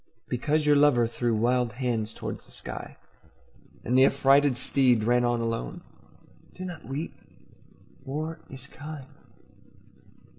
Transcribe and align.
Because 0.27 0.65
your 0.65 0.75
lover 0.75 1.05
threw 1.05 1.35
wild 1.35 1.73
hands 1.73 2.11
toward 2.11 2.39
the 2.39 2.49
sky 2.51 2.97
And 3.83 3.95
the 3.95 4.05
affrighted 4.05 4.57
steed 4.57 5.03
ran 5.03 5.23
on 5.23 5.41
alone, 5.41 5.81
Do 6.55 6.65
not 6.65 6.87
weep. 6.87 7.13
War 8.03 8.39
is 8.49 8.65
kind. 8.65 9.05